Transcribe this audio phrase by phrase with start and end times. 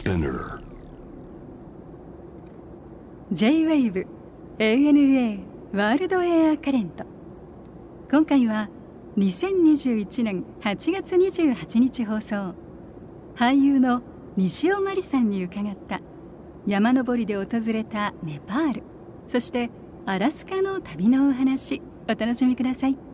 [0.00, 0.62] Spinner.
[3.32, 4.06] J-WAVE
[4.58, 7.04] ANA ワールドエアカレント
[8.10, 8.70] 今回は
[9.18, 12.54] 2021年8月28日放送。
[13.36, 14.00] 俳優の
[14.38, 16.00] 西尾真理さんに伺った
[16.66, 18.82] 山登りで訪れたネパール
[19.28, 19.68] そして
[20.06, 23.09] アラスカの旅のお話お楽しみください。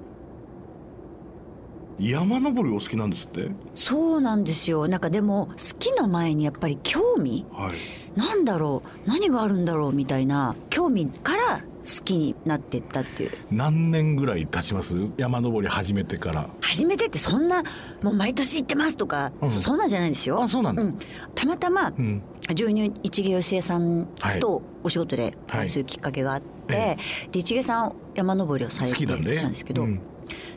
[1.99, 3.49] 山登りお好きなんですって？
[3.75, 4.87] そうなんですよ。
[4.87, 7.47] なんかでも好きの前にやっぱり興味？
[7.53, 8.19] はい。
[8.19, 9.09] なんだろう？
[9.09, 13.31] 何があるんだろうみたいな興味から好きになってったっていう。
[13.51, 14.95] 何年ぐらい経ちます？
[15.17, 16.51] 山登り始めてから。
[16.61, 17.63] 初めてってそんな
[18.03, 19.49] もう毎年行ってますとか、うん。
[19.49, 20.43] そそんなんじゃないんですよ。
[20.43, 20.83] あそうなんだ。
[20.83, 20.99] ん。
[21.35, 22.23] たまたまうん。
[22.55, 24.41] 女優一芸芳恵さんはい。
[24.41, 26.99] とお仕事でお会いするきっかけがあって、
[27.33, 30.01] で一芸さん山登りをされていっしゃるんですけど、うん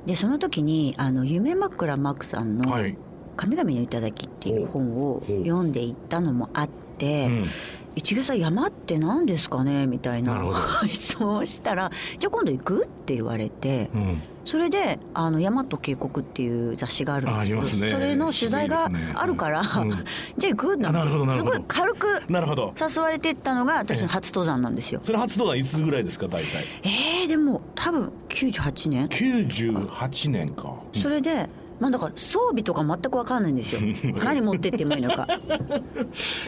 [0.06, 2.98] でその時にあの夢枕マックさんのはい
[3.38, 7.46] 「神々の頂き」っていう本を読んでいったのもあって、うん
[7.96, 9.88] 一芸さん山って何ですかね？
[9.88, 10.42] みたいな。
[10.88, 14.22] 質問をしたら「じゃあ今度行く?」って言われて、うん。
[14.46, 17.92] それで「あの山と渓谷」っていう雑誌があるんですけどね。
[17.94, 22.74] それの取材があるから「渋いですねじゃあ行く?」なんなるほどなてすごい軽くなるほど。
[22.80, 25.02] 誘われてったのが私の初登山なんですよ。
[25.04, 26.64] それ初登山いつぐらいですか大体？
[26.84, 29.08] えー、でも多分98年。
[29.08, 30.74] 98年か。
[31.02, 31.50] それで
[31.80, 33.82] まあだから装備とか全く分かんないんですよ。
[34.24, 35.26] 何持ってってもいいのか。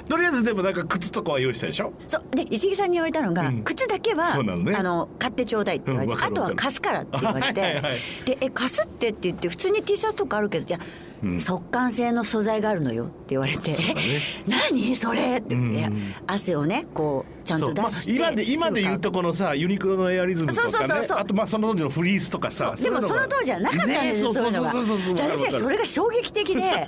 [0.09, 1.93] とりあえずでもなんか靴とかは用意したでしょ？
[2.07, 2.35] そう。
[2.35, 3.63] で石木さんに言われたのが、うん。
[3.63, 4.75] 靴だけは、ね。
[4.75, 7.61] あの買ってちょうだいって言われて、うんあとは貸すからって言われて。
[7.63, 7.81] はい
[8.25, 14.01] で「え貸すって?」って言って普通に T シャツとかあるけど「いや、うん速乾性の素材があるのよ」って言われて「そうだね。
[14.47, 20.71] え 何それ?」って言って、うん汗をねこうちゃんと出して、まあ、今で今で言うとこのさユニクロのエアリズムとかね。
[20.71, 21.19] そうそうそうそう。
[21.19, 26.87] あとまあその当時のフリースとかさでもその当時はなかったんですよ、ねそういうのが私はそれがが衝撃的で「え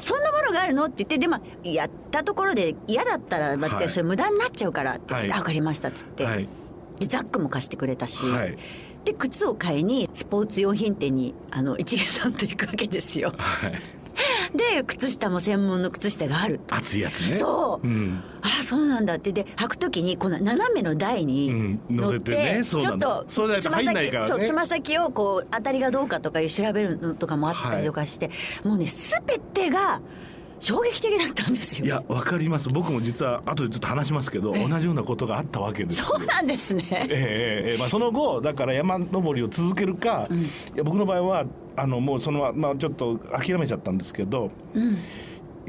[0.00, 3.90] そんなものがあるの?」って言ってでまあやったところで嫌だったら待って、はい。
[3.90, 5.40] それ無駄になっちゃうからって言って「はい。
[5.40, 6.48] 分かりました」っつって、はい。
[6.98, 8.56] でザックも貸してくれたし、はい
[9.06, 13.32] で靴を買いにスポーツ用品店にあの一芸さんと行くわけですよ。
[13.36, 13.80] はい。
[14.56, 17.34] で靴下も専門の靴下がある熱いやつね。
[17.34, 18.20] そう、うん。
[18.42, 19.30] ああそうなんだって。
[19.30, 21.80] で履く時にこの斜めの台にうん。
[21.88, 24.28] 乗って,、乗せてねそうちょっとそうじゃないと入んないからね。
[24.28, 28.30] そうつま先をこう当たりがどうかとかいう調べるのとかもあったりとかして、
[28.64, 30.00] もうね全てが
[30.58, 31.86] 衝撃的だったんですよ。
[31.86, 32.68] いやわかります。
[32.70, 34.68] 僕も実は後でちょっと話しますけどええ。
[34.68, 36.84] 同じようなことがあったわけですそうなんですね。
[36.90, 37.78] ええええええ。
[37.78, 40.28] まあ、その後だから山登りを続けるか、
[40.74, 41.44] いや僕の場合は
[41.76, 44.50] あのもうそのまあちょっと諦めちゃったんですけど、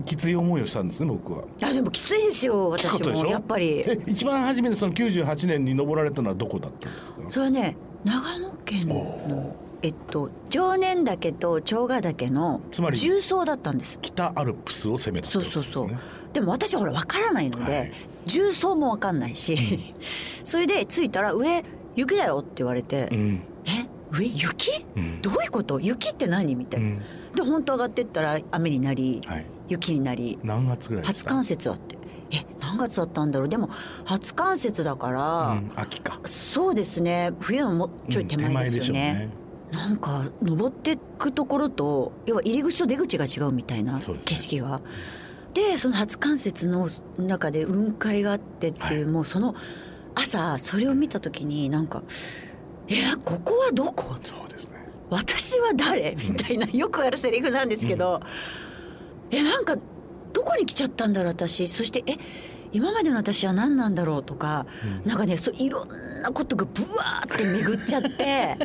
[0.05, 1.43] きつい思いをしたんですね僕は。
[1.63, 3.79] あでもきついですよ私もやっぱり。
[3.79, 7.21] え一番初めてその98年に登られたのはどこだったんですか？
[7.27, 7.75] それはね
[8.05, 12.61] 長野県のえっと常念岳と長賀岳の
[12.93, 13.99] 重曹だったんです。
[14.01, 15.89] 北アルプスを攻めたそうそうそう。
[16.33, 17.91] でも私はほら分からないので、はい。
[18.25, 19.93] 重曹も分かんないし、
[20.43, 21.63] それで着いたら上
[21.95, 23.41] 雪だよって言われて、うん。
[23.65, 23.87] え？
[24.11, 24.25] 上？
[24.25, 25.21] 雪、うん。
[25.21, 25.79] どういうこと？
[25.79, 26.55] 雪って何？
[26.55, 26.99] みたいな、うん。
[27.35, 29.45] で本当上がってったら雨になり、はい。
[29.69, 31.97] 雪になり何月ぐらい初冠雪はって。
[32.31, 32.45] え？
[32.59, 33.49] 何月だったんだろう？
[33.49, 33.69] でも
[34.05, 36.19] 初冠雪だから、うん、秋か。
[36.25, 37.31] そうですね。
[37.39, 39.29] 冬のもうちょい手前ですよね,、
[39.71, 44.81] なんか登ってくところと要は入り口と出口が違うみたいな景色が。
[45.53, 49.13] でその初冠雪の中で雲海があってっていう、はい。
[49.13, 49.55] もうその
[50.13, 52.03] 朝それを見た時になんか
[52.87, 52.95] 「え
[53.25, 54.73] ここはどこ?」そうですね。
[55.09, 56.15] 私は誰？
[56.21, 58.21] みたいなよくあるセリフなんですけど、
[59.31, 59.77] えなんか
[60.33, 61.67] どこに来ちゃったんだろう私。
[61.67, 62.17] そしてえ
[62.71, 64.65] 今までの私は何なんだろうとか、
[65.05, 68.57] なんかねそういろんなことがブワーって巡っちゃって、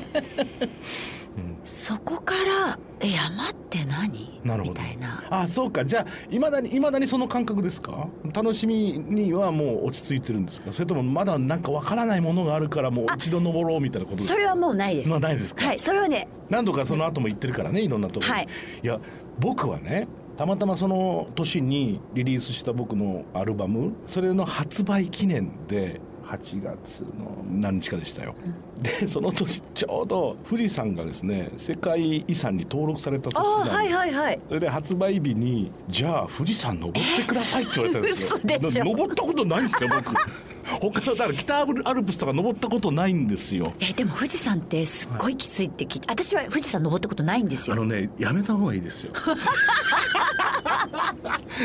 [1.64, 2.34] そこか
[2.66, 5.22] ら「え山って何?」みたいな。
[5.30, 5.84] あそうか。
[5.84, 8.08] じゃあいまだにいまだにその感覚ですか？
[8.34, 10.72] 楽しみにはもう落ち着いてるんですか？
[10.72, 14.34] それともまだなんかわからないものがあるからもう一度登ろうみたいなことですか？
[14.34, 15.08] それはもうないです。
[15.08, 15.66] まあないですか？
[15.66, 18.32] はい、それはね、何度かその後も行ってるからねいろんなところに。
[18.32, 18.48] はい。
[18.82, 18.98] いや
[19.38, 26.00] 僕はねたまたまその年にリリースした僕のアルバムそれの発売記念で
[26.32, 28.34] 8月の何日かでしたよ、
[28.80, 34.40] でその年ちょうど富士山がですね世界遺産に登録された年ああ、なんですはいはいはい。
[34.48, 38.84] それで発売日に「じゃあ富士山登ってください」って言われたんですよ。
[38.84, 40.14] 登ったことないんですよ僕。
[40.80, 43.72] 他のだから北アルプスとか登ったことないんですよ。
[43.80, 47.74] えでも富士山ってすっごいきついって聞いて、私は富士山登ったことないんですよ。
[47.74, 49.12] あのねやめた方がいいですよ。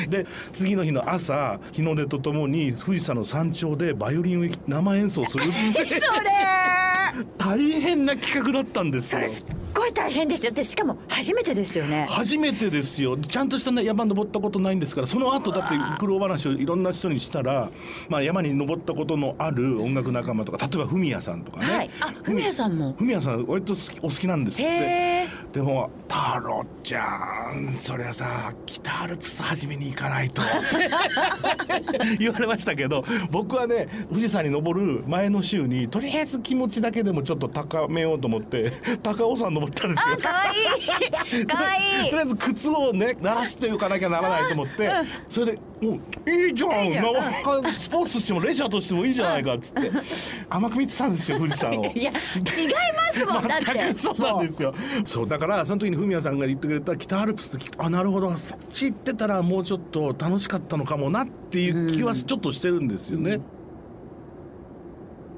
[0.10, 6.00] で次の日の朝日の出とともに富士山の山頂でバイオリンを生演奏するそれ
[7.38, 9.22] 大変な企画だったんですよ
[9.78, 10.52] ごい大変ですよ。
[10.52, 12.06] でしかも初めてですよね。
[12.10, 13.18] 初めてですよ。
[13.18, 17.70] ちゃんとした、ね、山登ったことないんですからその後だって苦労話をいろんな人にしたら、
[18.10, 21.90] まあ、山に登ったことのある音楽仲間とか例えばフミヤさんとかね、はい。
[22.00, 22.94] あフミヤさんも。
[22.98, 30.42] フミヤさん割と好きお好きなんですっへてえでも「太郎ちゃんそりゃさ北アルプス始めに行かないと」
[32.20, 38.72] 言われましたけど僕はね富士山に登る前の週にとりあえず気持ちだけでもちょっと高めようと思って
[39.04, 40.16] 高尾山登ったんですよ。
[40.16, 40.18] あ。
[40.18, 40.44] かわ
[41.34, 41.42] い。
[41.42, 42.08] いかわい。
[42.08, 44.90] いとりあえず靴をね鳴らしておかなきゃならないと思って、
[45.30, 46.86] それで「もういいじゃん。
[46.86, 47.14] いいじゃん。
[47.14, 49.92] なスポーツとしてもレジャーとしてもいいじゃないか」っつって
[50.50, 51.86] 甘く見てたんですよ富士山を。
[51.86, 52.16] いや違いま
[53.14, 54.74] すもんだ全くそうなんですよ。
[55.06, 55.30] そう。
[55.30, 63.40] だからその時にフミヤさんが言ってくれた北アルプスって聞あなるほどそっち行ってたらもうちょっと楽しかったのかもなっていう気はちょっとしてるんですよね、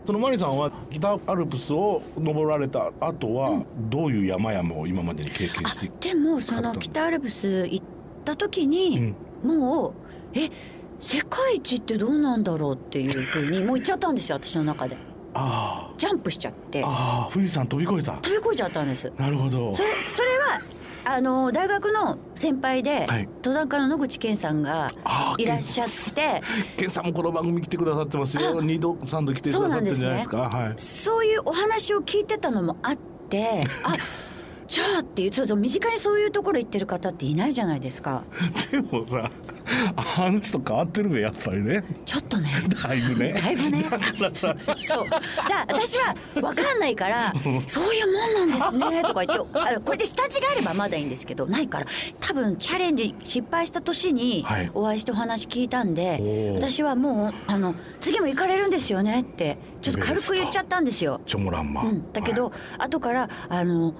[0.10, 7.86] そのマリさんは北アルプスを登られた後はどういう山々を今までに経験してでもその北アルプス行っ
[8.26, 9.14] た時に、
[9.44, 9.94] もう
[10.34, 10.50] え
[11.00, 14.98] 世界一ってどうなんだろうっていうふうにもう行っちゃったんですよ私の中で。
[15.36, 16.84] あジャンプしちゃって。
[16.84, 18.14] あああ富士山飛び越えた。
[18.14, 19.14] 飛び越えちゃったんです。
[19.16, 19.76] なるほど。
[19.76, 20.60] それそれは
[21.12, 23.28] あの大学の先輩で、はい。
[23.38, 24.88] 登山家の野口健さんが
[25.40, 26.42] いらっしゃって
[26.78, 28.62] ケンさんもこの番組来てくださってますよ。
[28.62, 30.38] 二度三度来てくださってるんじゃないですか？
[30.38, 30.74] はい。
[30.78, 32.96] そういうお話を聞いてたのもあっ
[33.30, 33.94] て あ
[34.70, 38.24] じゃあっていうそうそう身近にそういうところ行ってる方っていないじゃないですか。
[38.72, 39.32] でもさ
[39.96, 41.84] あの人変わってるべやっぱりね。
[42.06, 42.50] ちょっとね。
[42.84, 43.34] だいぶね。
[43.34, 43.84] だいぶね。
[43.84, 44.56] だからさ。
[44.78, 45.10] そう。
[45.10, 47.34] だ私は分かんないから
[47.66, 51.88] 「そういうもんなんですね」とか言ってあこれで下地があればまだいいんですけどないから。
[52.20, 54.72] 多分チャレンジ失敗した年にはい。
[54.76, 56.54] お会いしてお話聞いたんで、おー。
[56.54, 61.22] 私はもうあの「次も行かれるんですよね」ってちょっと軽く言っちゃったんですよ。
[61.26, 62.54] チョモランマ、うん、だけど、はい。
[62.80, 63.94] 後からあの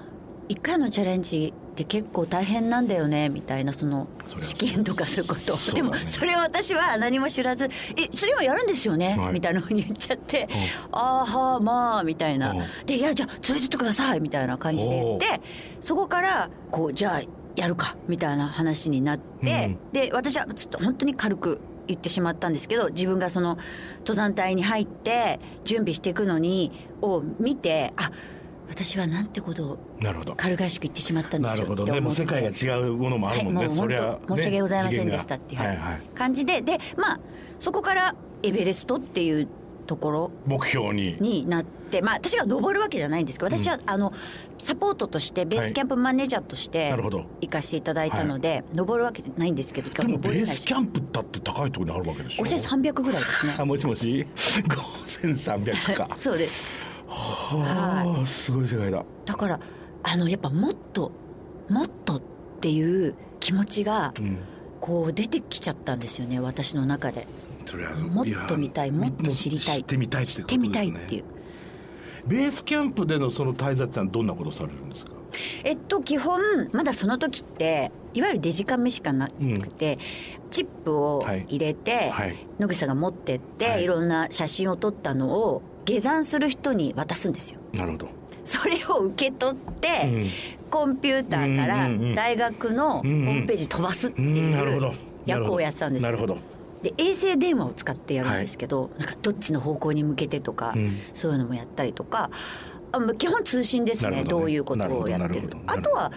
[0.50, 5.52] 1回のチャレンジって結構大変なんだよねみたいなそのそりゃ試験とかそういうこと。
[5.52, 5.74] ね。
[5.74, 7.66] でもそれを私は何も知らず
[7.96, 9.32] 「え次はやるんですよね」はい。
[9.32, 10.48] みたいなふうに言っちゃって
[10.90, 12.50] 「あーはーまあ」みたいな。
[12.50, 14.90] うん「でいやじゃあ連れてってください」みたいな感じで。
[14.90, 15.40] 言って
[15.80, 17.22] そこからこうじゃあ
[17.54, 23.58] やるかみたいな話になって、で私はちょっと本当に軽く言ってしまったんですけど自分がその
[23.98, 26.72] 登山隊に入って準備していくのに
[27.02, 28.10] を見てあ
[28.70, 29.78] 私はなんてことを
[30.36, 32.00] 軽々しく言ってしまったんでなるほどね。
[32.00, 32.10] も。
[32.10, 33.88] う世界が違うものもあるもんね、はい、もう本
[34.26, 35.76] 当申し訳ございませんでしたっていう、はいはい。
[35.78, 36.62] はい感じで。
[36.62, 37.20] でまあ
[37.58, 39.48] そこからエベレストっていう
[39.86, 41.16] ところ目標に。
[41.20, 44.12] になってまあ私が登るわけじゃないんですけど私は、あの
[44.58, 47.26] サポートとしてベースキャンプマネージャーとしてなるほど。
[47.40, 52.44] 行かせていただいたので、登るわけじゃないんですけどでもベースキャンプだって高いところにあるわけでしょ。
[52.44, 53.56] 5300ぐらいですね。
[53.58, 56.08] あもしもし？5300か。
[56.16, 59.04] そうですはあすごい世界だ。
[59.26, 59.60] だから
[60.02, 61.12] あのやっぱもっと
[61.68, 62.22] もっとっ
[62.60, 64.38] ていう気持ちがうん。
[64.80, 67.26] こう出てきちゃったんですよね私の中で。
[67.66, 69.76] それはもっと見たいやもっと知りたい。
[69.76, 71.24] 知ってみたいってみたいっていう
[72.26, 75.10] ベースキャンプでのその滞在ってのはどんなことされるんですか？
[75.64, 76.40] えっと基本
[76.72, 79.98] まだその時っていわゆるデジカメしかなくて、
[80.50, 82.38] チップを入れて、はい。
[82.58, 83.84] 野口さんが持ってって、はい。
[83.84, 85.62] い、ろんな写真を撮ったのを
[85.94, 87.60] 下山する人に渡すんですよ。
[87.72, 88.08] なるほど。
[88.44, 90.26] それを受け取って、うん。
[90.70, 94.86] コンピューターから大学のホームページ飛ばすってうんなるほど。
[94.88, 94.94] いう
[95.26, 96.10] 役をやってたんですよ。
[96.10, 96.38] なるほど。
[96.82, 100.96] で衛星電話を使ってやるんですけど、なんかどっちの方向に向けてとか、うん。
[101.12, 102.30] そういうのもやったりとか
[102.92, 104.24] あ基本通信ですねね。
[104.24, 105.48] どういうことをやってる。
[105.48, 106.12] なるあとは、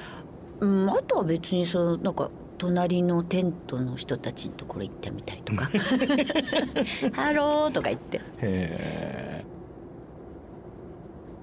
[0.59, 8.17] うん、あとは別にそのなんか隣のテントの人たちのところ行ってみたりとか「Hello」 とか言って。
[8.17, 9.42] へえ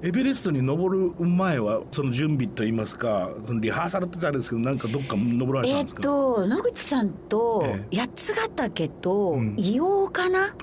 [0.03, 9.55] エベレストに登る前はその準備といいますかそのリハーサルってあれですけどなんかどっか登られたえっんですか、と野口さんとえ八ヶ岳とうん。
[9.57, 10.57] 硫黄かな、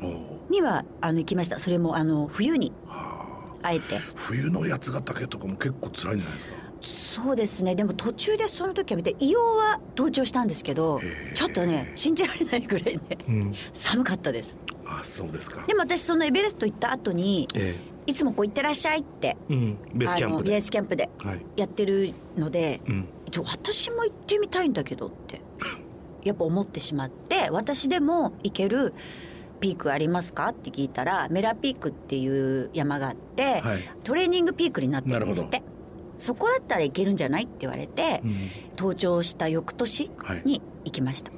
[0.49, 1.59] にはあの行きました。
[1.59, 2.73] それもあの冬に。
[2.89, 3.71] あ。
[3.71, 3.97] えて。
[4.15, 6.57] 冬の八ヶ岳とかも結構辛いんじゃないですか？
[6.79, 7.75] そうですね。
[7.75, 10.99] でも途中でその時は見て硫黄は登頂したんですけど
[11.33, 13.53] ちょっとね信じられないぐらいね、うん。
[13.73, 14.57] 寒かったです。
[14.85, 15.63] あそうですか。
[15.67, 17.75] でも私そのエベレスト行った後にえ
[18.07, 19.37] いつもこう行ってらっしゃいって。
[19.49, 19.77] えうん。
[19.93, 21.41] ベースキャンプあのベでースキャンプではい。
[21.57, 23.05] やってるので、うん。
[23.29, 25.41] ちょ私も行ってみたいんだけどって。
[26.23, 28.93] やっぱ思ってしまって私でも行ける
[29.59, 32.27] ピークありますかって聞いたらメラピークってい
[32.61, 33.79] う山があって、はい。
[34.03, 35.63] トレーニングピークになってるんですっなて
[36.17, 38.35] そこだったらいけるんじゃないって言われて、うん。
[38.77, 40.09] 登頂した翌年
[40.45, 41.31] に行きました、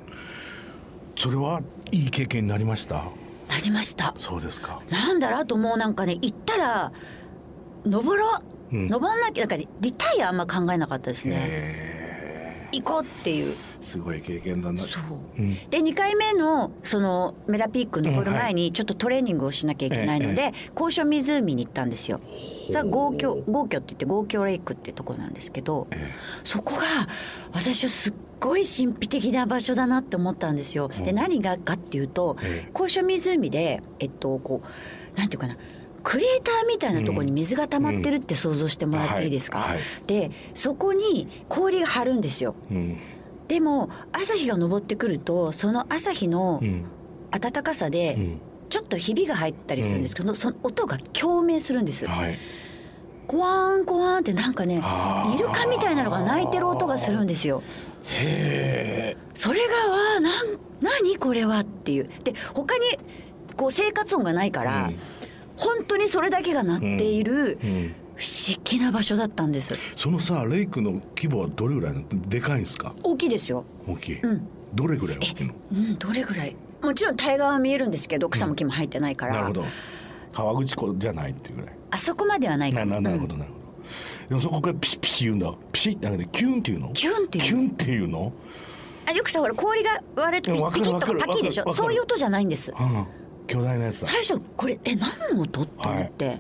[1.18, 1.62] それは
[1.92, 3.04] いい経験になりました？
[3.50, 4.14] なりました。
[4.18, 4.82] そうですか。
[4.90, 6.92] なんだろうあともうなんかね行ったら
[7.86, 8.40] 登ろう。
[8.40, 8.88] っうん。
[8.88, 11.36] 登んなきゃだからリタイアあんま考えなかったですね。
[11.50, 13.56] へ行こうっていう。
[13.56, 14.82] ーすごい経験だな。
[14.84, 15.04] そう。
[15.38, 15.56] うん。
[15.70, 22.20] で2回目のそのメラピーク登る前にちょっとトレーニングをしなきゃいけないので、高所湖に行ったんですよ。
[22.68, 25.88] それは豪居豪居って言って豪居レイクってとこなんですけど、
[26.44, 26.82] そこが
[27.54, 30.90] 私はすっごい神秘的な場所だなって思ったんですよ。
[30.90, 32.70] で何がかっていうとええ。
[32.74, 34.62] 高所湖でえっとこ
[35.16, 35.58] うなんていうかな
[36.02, 39.68] クレーターみたいなところに水が溜まってるって想像してもらっていいですか、
[40.08, 42.56] でそこに氷が張るんですよ。
[42.72, 42.98] うん
[43.50, 46.86] でも朝日が昇ってくるとその朝日のうん。
[47.32, 48.42] 暖かさでうん。
[48.70, 52.06] ちょっとひびが入ったりするんですけど、その音が共鳴するんです。
[52.06, 52.38] はい。
[53.28, 54.76] コワーンコワーンってなんかね
[55.36, 57.62] イルカみたいなのが鳴いてる音がするんですよ。
[58.06, 62.10] へえそれがわあなん何これはっていう。
[62.24, 62.86] で他に
[63.58, 65.00] こう生活音がないから、うん。
[65.56, 69.74] 本当にそれだけが鳴っているうん不思議な場所だったんです。
[69.96, 72.06] そのさレイクの規模はどれぐらいなの？
[72.28, 72.94] でかいんですか？
[73.02, 73.64] 大きいですよ。
[73.88, 74.48] 大きい、うん。
[74.74, 75.54] どれぐらい大きいの？
[75.72, 76.56] うんどれぐらい。
[76.82, 79.64] もちろん対岸は見えるんですけど草も木も入ってないから、なるほど。
[80.34, 81.76] 川口湖じゃないっていうぐらい。
[81.92, 82.86] あそこまではないか。
[82.86, 83.60] ならななるほどなるほど。
[84.28, 85.54] でもそこからピシッピシッ言うんだ。
[85.72, 86.92] ピシッなんかねキュンっていうの？
[86.92, 87.44] キュンっていう。
[87.46, 88.34] キュンっていうの？
[89.08, 91.74] あよくさほら氷が割れるとピキッとかパキッでしょ？
[91.74, 92.74] そういう音じゃないんです。
[92.78, 93.08] うん。
[93.48, 94.08] 巨大なやつだ。
[94.08, 96.38] 最初これえ何の音って思って、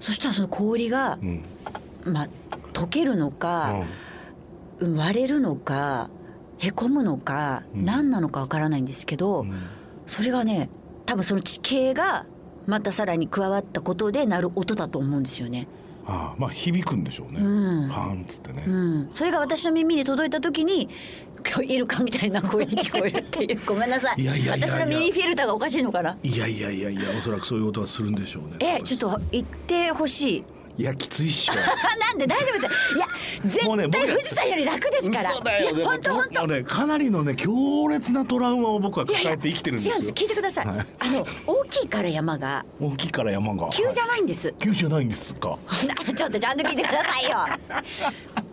[0.00, 1.42] そしたらその氷がう、ん。
[2.04, 2.28] まあ
[2.72, 3.84] 溶けるのか、
[4.80, 6.10] 割れるのか
[6.58, 7.84] へこむのか、うん。
[7.84, 9.52] 何なのかわからないんですけど、うん。
[10.06, 10.68] それがね
[11.04, 12.26] 多分その地形が
[12.66, 15.68] またさらに加わったことで鳴る音だと思うんですよね。
[16.06, 17.90] ああまあ響くんでしょうね、うん。
[17.90, 20.88] パーンっつってね、うん、それが私の耳に届いた時に
[21.48, 23.60] 今日イルカみたいな声に聞こえるっていう。
[23.66, 24.22] ごめんなさい。
[24.22, 24.68] いやいやいやいや。
[24.68, 26.16] 私の耳フィルターがおかしいのかな？
[26.22, 28.78] いやいやいやいやおそらくそういう音はするんでしょうね。
[28.78, 30.44] えちょっと言ってほしい
[30.78, 31.54] いやきついっしょ。
[31.54, 32.94] あ なんで大丈夫です。
[32.94, 33.06] いや
[33.44, 35.32] 絶対富士山より楽ですから。
[35.32, 35.70] 嘘だよ。
[35.74, 36.46] いや本当本当。
[36.46, 39.94] ねかなりのね強烈なトラウマを僕は抱えて生きてるんですよ。
[39.94, 40.12] 違うんです。
[40.12, 40.86] 聞いてください、はい。
[40.98, 42.64] あの大きいから山が。
[42.80, 43.68] 大きいから山が。
[43.70, 45.58] 急じゃいないんです、急じゃないんですか。
[45.86, 47.38] なちょっとちゃんと聞いてくださいよ。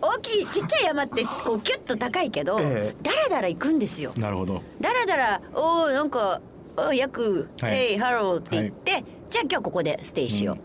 [0.00, 3.02] 大きいちっちゃい山ってこうキュッと高いけど、ええ。
[3.02, 4.12] だらだら行くんですよ。
[4.16, 4.62] なるほど。
[4.80, 6.40] だらだら「おおなんか
[6.76, 7.76] お約はい。
[7.76, 10.58] Hey hello」って言って、じゃあ今日ここでステイしよう、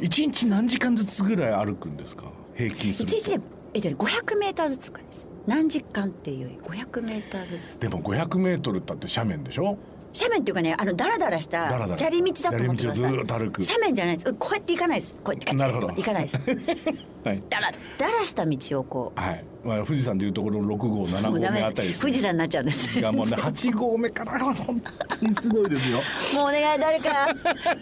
[0.00, 2.24] 一日何時間ずつぐらい歩くんですか？
[2.54, 3.16] 平均すると。
[3.16, 3.40] 一日で
[3.74, 5.28] えっとね500メーターずつかです。
[5.46, 7.78] 何時間っていうより500メーターずつ。
[7.78, 9.78] でも500メートルだって斜面でしょ？
[10.18, 13.12] 斜面っていうかねあのダラダラしただらだら砂利道だと思ってください。
[13.12, 14.32] 斜面じゃないです。
[14.34, 15.14] こうやって行かないです。
[15.22, 16.38] こうやってガチガチ行かないです。
[17.24, 17.40] はい。
[17.50, 21.60] だらだらした道をこはい、まあ、富士山でいうところの6号う7合もうダメ。
[21.60, 23.00] 目あたりです富士山になっちゃうんです。
[23.00, 24.82] がもうね 8合目からは本
[25.20, 25.98] 当にすごいですよ。
[26.34, 27.28] もうお願い誰か。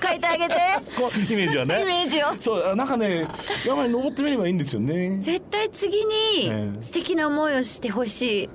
[0.03, 0.55] 書いてあげて。
[0.97, 1.83] こうイメージはね。
[1.83, 2.26] イメージを。
[2.41, 3.26] そうあなんかね
[3.67, 5.19] 山に登ってみればいいんですよね。
[5.21, 6.81] 絶対次えにえ。
[6.81, 8.50] 素敵な思いをしてほしい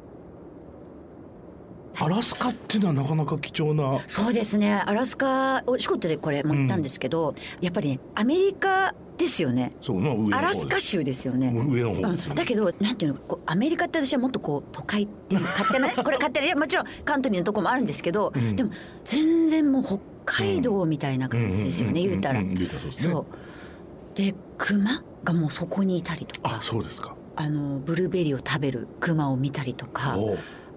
[2.00, 4.00] アラスカっていうのはなかなか貴重な。
[4.08, 4.74] そうですね。
[4.74, 9.74] アラスカお仕事でこれも行ったんですけど、やっぱりねアメリカですよね。
[10.32, 11.52] アラスカ州ですよね。
[11.68, 12.36] 上の方うん。
[12.36, 16.50] だけどなんていうのこうアメリカって私はもっとこう都会っていう勝手なねこれ勝手にい？
[16.50, 18.56] やもちろんカントリーのとこもあるんですけど、ん。
[18.56, 18.72] でも
[19.04, 22.10] 全然もう北海道みたいな感じですよね、うん。
[22.12, 22.46] 言うたら、ん。
[22.46, 22.54] ん。
[22.54, 27.16] 言うたらそうで熊がもうそこにいたりとあかそうですか。
[27.36, 30.18] あのブルーベリーを食べる熊を見たりとか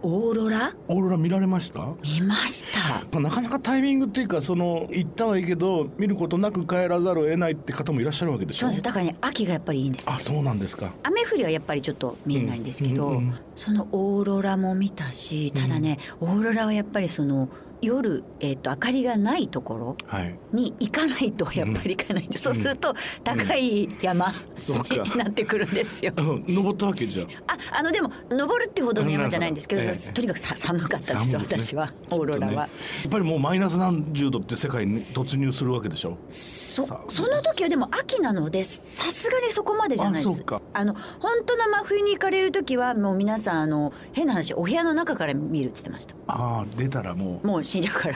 [0.03, 0.75] オーロラ？
[0.89, 1.87] オーロラ見られました？
[2.03, 3.05] 見ました。
[3.13, 8.67] まあなかなかタイミングっていうかその行ったはいいけど見ることなく帰らざるを得ないって方もいらっしゃるわけでしょ？
[8.67, 8.79] そうです。
[8.79, 10.11] よだからね秋がやっぱりいいんです。
[10.11, 10.93] あそうなんですか。
[11.05, 17.49] 雨降りはやっぱりちょっと見えないんですけど、うんうんうんそのオーロラも見たしただね、オーロラはやっぱりその
[17.83, 20.39] 夜、えー、と明かりがないところはい。
[20.53, 22.27] に行かないとやっぱり行かない。
[22.27, 22.31] ん。
[22.31, 24.97] で、そうすると高い山そうか。
[24.97, 26.13] になってくるんですよ。
[26.17, 30.13] 登ったわけじゃああのでも登るってほどの山じゃないんですけど、ええ。
[30.13, 31.39] とにかくさ寒かったですね。
[31.39, 32.53] 私はオーロラは。
[32.53, 32.69] ねや
[33.09, 36.17] っぱりもうマイナス何十度って世界に突入するわけでしょ？
[36.29, 38.81] そその時はでも秋なのでさ
[39.13, 40.45] すがにそこまでじゃないです。
[40.73, 46.15] あの本当の真冬に行かれる時はもう皆さんあの変な話お部屋の中から見るって言ってました。
[46.29, 47.47] ああ出たらもう。
[47.47, 48.15] もう死んじゃうから。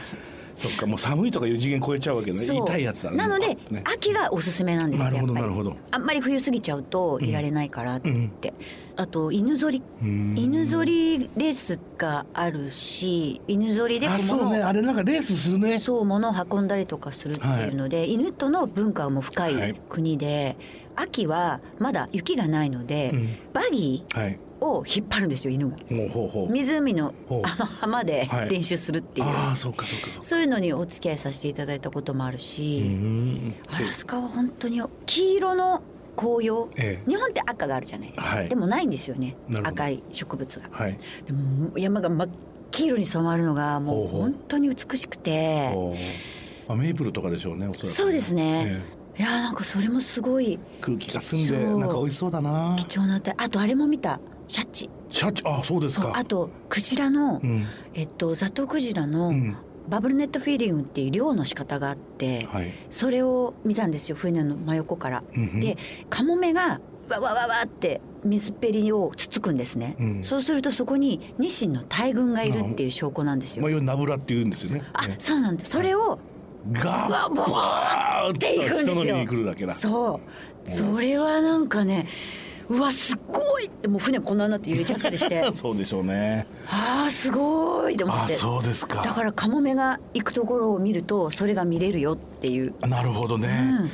[0.55, 2.37] そっかもう寒いとかいう次元超えちゃうわけね。
[2.39, 3.17] 痛いやつだね。
[3.19, 3.83] なので、ね。
[3.85, 5.77] 秋がおすすめなんですなるほどなるほど。
[5.91, 8.11] あんまり冬過ぎちゃうといられないからって。
[8.11, 8.55] 言って、
[8.97, 9.83] あと犬ぞり。
[10.03, 10.35] ん。
[10.35, 14.63] 犬ぞりレースがあるし犬ぞりでこあそうね。
[14.63, 15.79] あれなんかレースするね。
[15.79, 19.71] そう物を運んだりとかするっていうので、犬との文化も深はい。
[19.73, 20.57] い国で、
[20.95, 23.37] 秋はまだ雪がないので、うん。
[23.53, 24.33] バギはい。
[24.33, 25.77] ーを引っ張るんですよ犬が。
[26.51, 28.49] 湖のあの浜ではい。
[28.49, 35.83] 練習するっていう、ああそうかそうかそういうのにお付き合いさせていただいたこともあるうし、んアラスカは本当に黄色の
[36.17, 37.09] 紅葉、ええ。
[37.09, 38.09] 日本って赤があるじゃない。
[38.09, 38.49] ですか、はい。
[38.49, 40.69] でもないんですよね赤い植物が。
[40.71, 40.99] はい。
[41.27, 42.29] でも山が真っ
[42.71, 45.69] 黄色に染まるのがもう本当に美しくて。
[46.69, 48.83] あ、メープルとかでしょうねおそらくそうですね、
[49.17, 52.77] えいやーなんかそれもすごいえ空気が澄んでなんか美味しそうだな。
[52.79, 54.91] 貴重な歌あとあれも見たシャチ。
[55.11, 55.43] シャチ？
[55.47, 56.13] あそうですか。
[56.15, 57.65] あとクジラの、うん。
[57.95, 59.57] えっとザトウクジラのうん。
[59.89, 62.73] バブルネットフィーリングっていう漁の仕方があって、はい。
[62.91, 65.23] それを見たんですよ船の真横から。
[65.33, 65.61] うんうん。
[65.61, 65.79] で
[66.11, 70.25] カモメがわわわわって水っぺりをつつくんですね、うん。
[70.25, 73.63] そうするとそこにニシンの大群がいるっていう証拠なんですよ。
[73.63, 74.85] まあ、要はナブラって言うんですよね。
[74.93, 75.15] あね。
[75.21, 76.19] そうなんだそれを
[76.73, 79.71] ガーっていくんですよ。
[79.71, 80.21] そ
[80.67, 80.69] う。
[80.69, 82.09] それはなんかね
[82.69, 85.45] うわすっごいってもう船こんなになって揺れちゃったりして。
[85.55, 86.47] そうでしょうね。
[86.67, 88.35] ああすごいと思あって。
[88.35, 89.03] そうですか。
[89.03, 92.75] だからカモメが行くところを見るとそれが見れるよっていう。
[92.81, 93.87] なるほどね、うん。
[93.87, 93.91] い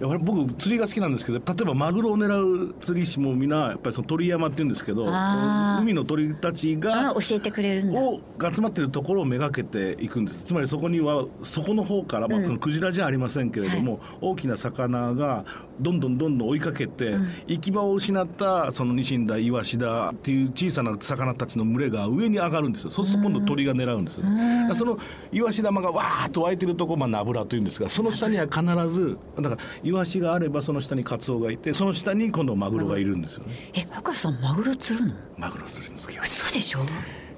[0.00, 8.00] や俺僕釣りが好きなんですけど例えばマグロを狙う釣り師もみんなやっぱりその鳥山って言うんですけど海の鳥たちがあ教えてくれるんだ。
[8.00, 10.44] をが集まってるところをめがけていくんです。
[10.44, 15.44] つまりそこにはそこの方から、まあ、そのクジラじゃありませんけれども、大きな魚が
[15.80, 17.14] どんどんどんどん追いかけて、
[17.46, 22.90] 行き場を失ったそのニシンだイワシだっていう小さな魚たちの群れが上に上がるんですよ。
[22.90, 24.98] そうすると今度鳥が狙うんですよ、だからその
[25.32, 33.54] イワシ玉がわーっと湧いてるとこ、まあ、ナブラというんですがその下には必ずだからイワシがあればその下にカツオがいてその下に今度マグロがいるんですよね。
[33.74, 35.14] え若さんマグロ釣るの？
[35.38, 36.80] マグロ釣りの好きよ嘘でしょ？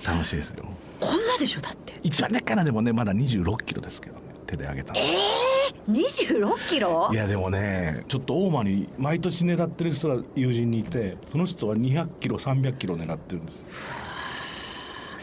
[0.02, 0.64] 楽しいですよ。
[0.98, 1.92] こんなでしょだって。
[2.02, 5.00] 一番でっかいのはでもねまだ2 6キロですけどね手で上げたの。
[5.88, 7.10] 26キロ？
[7.12, 13.62] いやでもねちょっと大間に毎年狙ってる人が友人にいてその人は200キロ300キロ狙ってるんです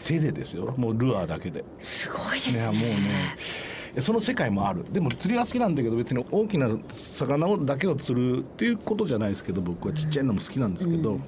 [0.06, 0.72] 手でですよ。
[0.76, 1.64] もうルアーだけで。
[1.80, 2.78] すごいですね。
[2.78, 2.96] もうね
[4.00, 4.84] その世界もある。
[4.90, 11.18] でも釣りは好きなんだけど別に大きな魚をだけを釣るっていうことじゃないですけど僕はちっちゃいのも好きなんですけど、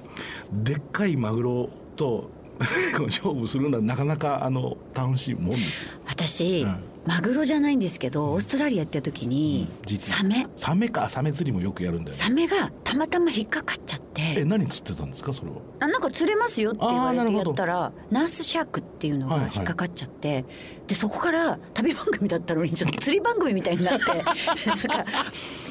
[0.51, 2.29] でっかいマグロと
[3.07, 5.85] 勝負するのはなかなかあの楽しいもんです。
[5.85, 6.75] よ私、うん。
[7.05, 10.19] マグロじゃないんですけどオーストラリア行った時に、実は。
[10.19, 10.47] サメ。
[10.55, 12.21] サメかサメ釣りもよくやるんだよね。
[12.21, 15.57] サメがたまたま引っかかっちゃってえ何釣ってたんですかそれは。
[15.79, 19.51] あなんか釣れますよって言われてやったらナースシャークっていうのがはいはい。
[19.55, 20.45] 引っかかっちゃって、
[20.87, 24.05] でそこから旅番組だったのにちょっと釣り番組みたいになって。
[24.67, 25.05] なんか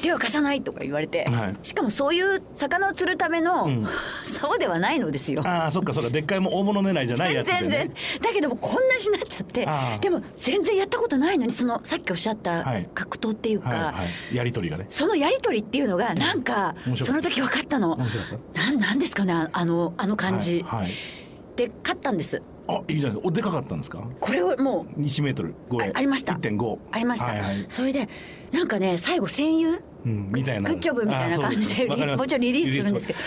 [0.01, 1.55] 手を貸さないとか言われて、はい。
[1.61, 3.87] しかもそういう魚を釣るための、ん。
[4.25, 5.41] 竿ではないのですよ。
[5.45, 6.09] ああそっかそっか。
[6.09, 7.93] でっかいも大物狙いじゃないやつで、ね、全然。
[8.21, 9.67] だけどもこんなになっちゃって。
[10.01, 12.89] でも全然やったことないのにそのさっきおっしゃったはい。
[12.93, 13.93] 格闘っていうか、はいは
[14.31, 14.35] い。
[14.35, 14.85] やりとりがね。
[14.89, 17.99] そのやり取りっていうのがなんかその時分かったの
[18.53, 20.91] なんなんですかねあのあの感じ、はい、はい。
[21.55, 22.41] で勝ったんです。
[22.67, 23.27] あいいじゃないですか。
[23.27, 24.01] おでかかったんですか？
[24.19, 25.87] これをもう1メートル超え。
[25.87, 26.33] あありました。
[26.33, 27.65] 1.5ありました、はいはい。
[27.67, 28.07] それで
[28.51, 29.79] なんかね最後戦友？
[30.05, 30.69] うんみたいな。
[30.69, 33.19] グッジョブみたいな感じでもちろんリリースするんですけど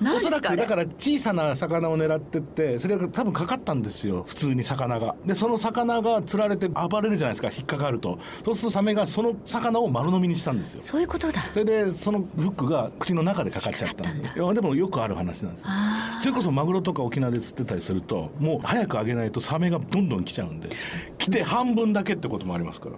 [0.00, 0.64] 何おそらですかあれ？
[0.64, 5.14] くだから小さな魚を狙ってってそれが多分かかったんですよ普通に魚が。
[5.24, 8.18] でその魚が釣られて暴れるじゃないですか引っかかると。
[8.44, 10.82] そうするとサメがその魚を丸飲みにしたんですよ。
[10.82, 11.42] そういうことだ。
[11.52, 15.66] それでそのフックが口の中でかかっちゃったんでいやでもよくある話なんですよ。
[15.68, 20.68] あそれこそマグロとか沖縄で釣ってたりするともう早く揚げないとサメがどんどん来ちゃうんで。
[21.18, 22.96] 来て半分だけってこともありますから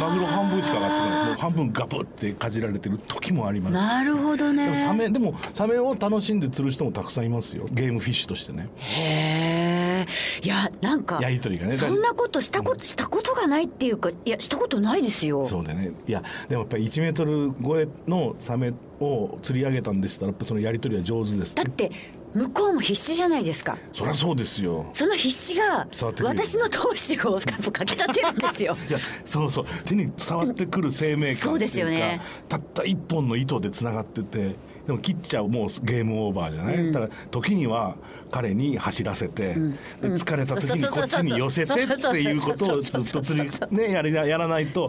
[0.00, 1.26] マグロ半分しか上がってない。
[1.26, 3.74] もう半分ガブってかじられてる時もあります。
[3.74, 7.66] なるほどでもねサメでもサメを楽しんで釣る人もたくさんいますよ。
[7.70, 8.68] ゲームフィッシュとしてね。
[8.76, 10.06] へえ。
[10.42, 11.74] いやなんかやりとりがね。
[11.74, 15.46] そんなことしたことしたことがないっていうかいやしたことないですよ。
[15.48, 15.92] そうでね。
[16.06, 21.90] いやでもやっぱり1メートル超えのサメを釣り上げたんでしたらやっぱそのやりとりは上手ですだって
[22.34, 23.78] 向こうも必死じゃないですか。
[23.92, 24.86] そりゃそうですよ。
[24.92, 25.86] その必死が
[26.22, 27.38] 私の投資を
[27.72, 28.76] かきたてるんですよ。
[28.90, 29.66] いやそうそう。
[29.84, 32.20] 手に伝わってくる生命感っていうかそうですよね。
[32.48, 37.96] たった一本の糸でつながっててでも切っちゃうもうゲームオーバーじゃない、だから時には
[38.30, 44.88] 彼に走らせて、で疲れた時にこっちに寄せてっていうことをずっと釣りねやりなやらないと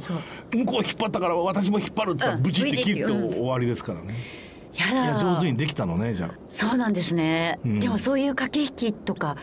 [0.52, 4.16] 向こう引っ張ったから私も引っ張るってさうんブチって切って終わりですからね、
[4.80, 6.32] やいやだ上手にできたのねじゃあ。
[6.50, 7.80] そうなんですね、ん。
[7.80, 9.38] でもそういう駆け引きとか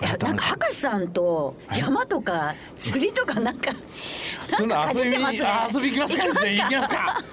[0.00, 3.72] いやあなんか博士さんと山とか釣りとかなんか
[4.58, 5.44] なんかかじってますね。
[5.46, 6.24] あ遊び行きますか？
[6.24, 7.24] 行きます行きますか？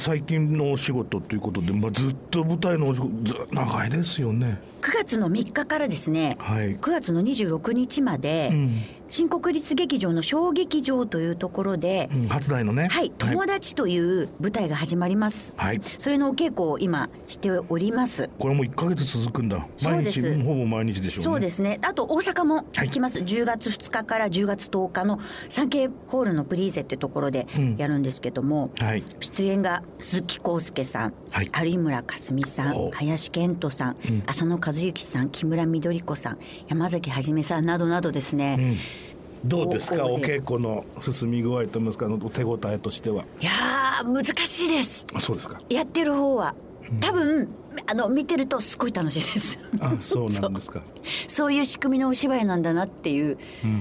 [0.00, 4.60] 最近のお仕事ということで、まあ、ずっと舞台のお仕事ず長いですよね。
[4.80, 6.76] 9月の3日からですね、はい。
[6.76, 12.88] 9月の26日まで、うん新国立劇場の小劇場というところで、うん初代のね。
[12.90, 15.54] はい、友達という舞台が始まります。
[15.56, 15.80] はい。
[15.98, 18.28] それのお稽古を今しております。
[18.38, 19.58] これも1か月続くんだ。
[19.58, 20.36] 毎そうです。
[20.36, 21.24] 日ほぼ毎日でしょうね。
[21.24, 21.78] そうですね。
[21.82, 23.20] あと大阪も行きます。
[23.20, 25.18] 10月2日から10月10日の
[25.48, 27.46] 産経ホールのプリーゼってところで
[27.78, 29.04] やるんですけども、はい。
[29.20, 31.50] 出演が鈴木康介さん、はい。
[31.72, 38.76] 有村架純さん、林遣都さん、浅野和之さん、木村緑子さん、山崎はじめさんなどなどですね。
[39.44, 40.04] どうですか？
[40.06, 45.06] おお稽古の進み具合といいますかあの手応えとしてはいやー難しいです。
[45.14, 46.54] あそうですかやってる方は
[47.00, 47.48] 多分
[47.86, 49.58] あの見てるとすごい楽しいです。
[49.80, 50.82] あそうなんですか
[51.28, 53.38] そういう仕組みのお芝居なんだなっていう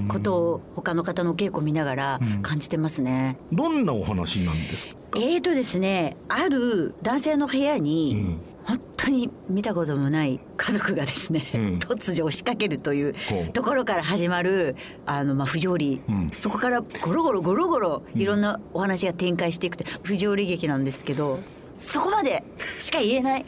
[0.10, 3.38] ことを他の方の稽古見ながら感じてますね。
[3.52, 11.62] どんなお話なんですかえーとですねある男性の部屋に、本当に見たこともない家族がですね、うん。
[11.80, 13.16] 突如押しかけるという
[13.54, 14.76] ところから始まる
[15.06, 16.30] あの、まあ、不条理、ん。
[16.32, 21.40] そこからゴロゴロゴロゴロいろんなお話が展開していくという不条理劇なんですけど
[21.78, 22.44] そこまで
[22.80, 23.46] しか言えない。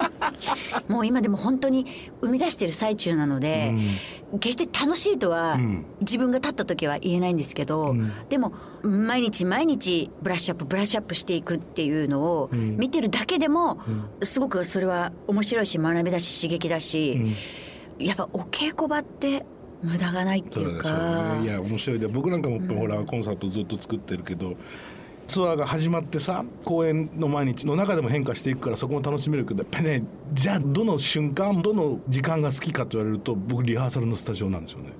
[0.88, 1.86] もう今でも本当に
[2.20, 3.74] 生み出してる最中なので、
[4.40, 5.84] 決して楽しいとはん。
[6.00, 7.94] 自分が立った時は言えないんですけど、
[8.28, 13.78] でも毎日毎日ブラッシュアップブラッシュアップしていくっていうのを見てるだけでも、
[14.22, 17.34] すごくそれは面白いし学びだし刺激だし、
[17.98, 19.44] やっぱお稽古場って
[19.82, 21.38] 無駄がないっていうか。
[21.40, 21.44] ね。
[21.44, 21.98] いや面白い。
[21.98, 24.54] で僕なんかもほらコンサートずっと作ってるけど
[25.28, 34.90] ツアーが始まってさ公演の毎日の中でも変化していくからそこも楽しめるけどやっぱりねじゃあどの瞬間どの時間が好きかと言われると僕リハーサルのスタジオなんですよね。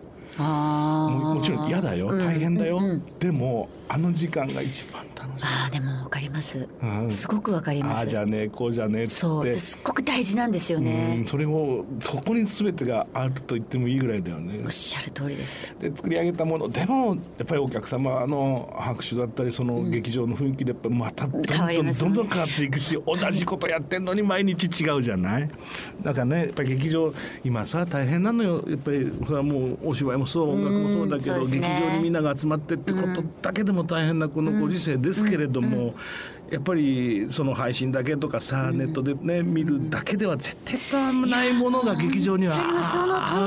[0.43, 2.09] ももちろん嫌だよ。
[2.09, 5.45] うん大変だよ、うんうんでもあの時間が一番楽しい。
[5.47, 7.11] あーでも分かります、うん。
[7.11, 8.01] すごく分かります。
[8.01, 9.45] ああじゃねえこうじゃねそう。
[9.45, 11.27] ですっごく大事なんですようねん。
[11.27, 14.61] それをそこに全てがあると言ってもいいぐらいだよね。
[14.65, 15.65] おっしゃる通りです。
[15.79, 21.93] で作り上げたものでもやっぱりお客様の拍手だったりその劇場の雰囲気でやっぱまたどんどんんね。
[21.93, 25.51] どんどん変わっていくし同じことやってんのに毎日違うじゃない？
[26.03, 28.63] だからねやっぱり劇場今さ大変なのよ。
[28.69, 31.47] やっぱりそれはもうお芝居もそう音楽もそうだけど、ね。
[31.47, 35.95] 劇場にみんなが集まってってことだけでも大変なこのご時世ですけれども、
[36.51, 42.55] やっぱりその配信だけとかさ、ネットでね見るだけでは絶対伝わらないものが劇場には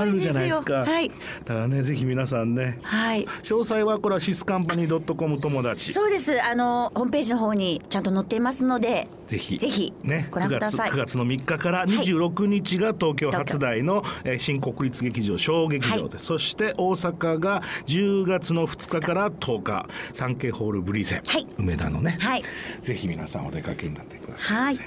[0.02, 0.74] あるじゃないですか。
[0.86, 1.10] はい。
[1.10, 2.80] だからねぜひ皆さんね。
[2.84, 3.26] はい。
[3.44, 5.94] 詳細はこれはシスカンパニー .com 友達。
[5.94, 6.42] そうです。
[6.44, 9.58] あのホームページの方にちゃんと載っていますのでぜひ。
[9.58, 10.92] ぜひねご覧ください。
[10.92, 16.12] 9月 ,9 月の3日から26日が東京初台の、えー新国立劇場小劇場で、はい。
[16.18, 19.88] そして大阪が10月の2日から10日。
[20.14, 21.48] サンケイホールブリーゼ、はい。
[21.58, 22.44] 梅田のね、はい
[22.92, 24.76] ぜひ皆さんお出かけになってくださいまはい。
[24.76, 24.84] せ。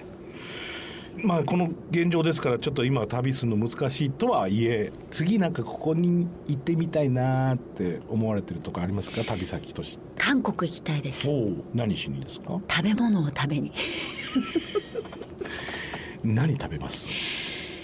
[1.23, 9.23] まあこの現状ですからちょっと今は旅するの難しいとはいえ次なんかここに行ってみたいなーって思われてるとこありますか？
[9.25, 10.05] 旅先として。
[10.19, 11.31] 韓国行きたいです。
[11.31, 12.61] おお何しにですか？
[12.69, 13.73] 食べ物を食べに。
[16.25, 17.09] 何食べます？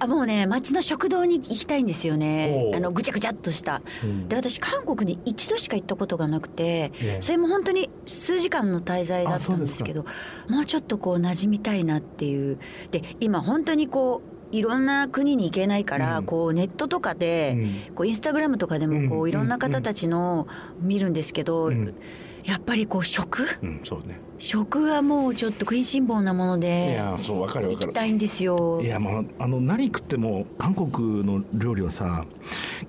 [0.00, 2.72] あもうね町の食堂に行きたいんですよね。
[2.74, 4.28] あのぐちゃぐちゃっとした、うん。
[4.28, 7.18] で私韓国に一度しか行ったことがなくて、ええ。
[7.20, 10.06] それも本当に数時間の滞在だったんですけど
[10.48, 12.58] もうちょっとこう馴染みたいなっていう。
[12.90, 16.24] で今本当にこういろんな国に行けないから、うん。
[16.24, 17.54] こうネットとかで、
[17.88, 17.94] うん。
[17.94, 20.48] こうインスタグラムとかでもこういろんな方たちの
[20.80, 21.94] 見るんですけど、ん。
[22.42, 23.46] やっぱりこう食？
[23.62, 27.92] うんそうね食がもうちょっと食いしん坊なものいでやそうわかるわ行かる。
[27.92, 28.80] きたいんですよ。
[28.82, 28.86] い。
[28.86, 32.24] やまああの何食っても韓国の料理はさ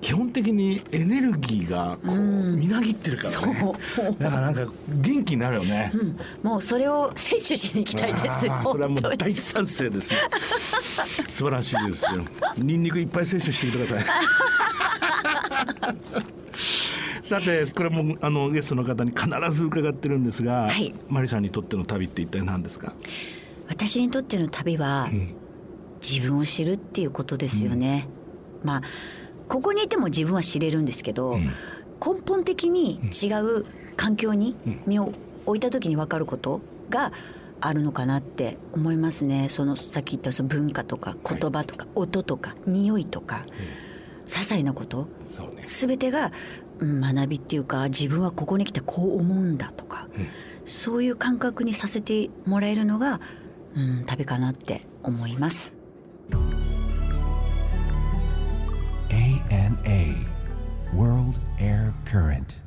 [0.00, 3.76] 基本的にエネルギーがこう、みなぎってるからね。
[3.94, 4.16] そう。
[4.18, 6.16] だからなんか元気になるよね、うん。
[6.42, 8.40] もうそれを摂取しに行きたいです。
[8.40, 10.16] それはもう大賛成ですね。
[11.28, 12.24] 素晴らしいですよ。
[12.56, 14.04] ニンニクいっぱい摂取してください
[17.22, 20.92] さてこれもあのゲストの方に必ず伺ってるんですが、はい。
[21.08, 22.92] マリさんにとっての旅って一体何ですか？
[23.68, 25.34] 私にとっての旅は、ん。
[26.02, 28.08] 自分を知るっていうことですよね。
[28.64, 28.82] まあ
[29.48, 31.44] ここにいても自分は知れるんですけど、ん。
[31.44, 33.64] 根本的に違う
[33.96, 34.56] 環境に
[34.86, 35.12] 身を
[35.46, 37.12] 置いた時に分かることが
[37.60, 39.46] あるのかなって思いますね。
[39.48, 43.46] そのさっき言ったその文化とか言葉とか、音とか匂いとか、
[44.26, 45.06] 些細なこと。
[45.54, 45.62] ね。
[45.62, 46.32] 全てがうん
[46.82, 50.08] 学びっていうか自分はここに来てこう思うんだとか、
[50.64, 53.20] そういう感覚にさせてもらえるのが、
[53.74, 55.74] うん、旅かなって思います。
[59.10, 60.26] ANA
[60.94, 62.61] World Air Current